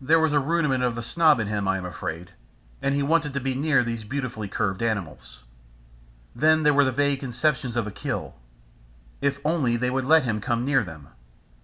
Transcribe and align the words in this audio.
There 0.00 0.20
was 0.20 0.32
a 0.32 0.38
rudiment 0.38 0.84
of 0.84 0.94
the 0.94 1.02
snob 1.02 1.40
in 1.40 1.48
him, 1.48 1.66
I 1.66 1.78
am 1.78 1.84
afraid, 1.84 2.30
and 2.80 2.94
he 2.94 3.02
wanted 3.02 3.34
to 3.34 3.40
be 3.40 3.56
near 3.56 3.82
these 3.82 4.04
beautifully 4.04 4.46
curved 4.46 4.84
animals. 4.84 5.42
Then 6.32 6.62
there 6.62 6.72
were 6.72 6.88
vague 6.92 7.18
conceptions 7.18 7.76
of 7.76 7.84
a 7.88 7.90
kill. 7.90 8.36
If 9.20 9.40
only 9.44 9.76
they 9.76 9.90
would 9.90 10.04
let 10.04 10.22
him 10.22 10.40
come 10.40 10.64
near 10.64 10.84
them! 10.84 11.08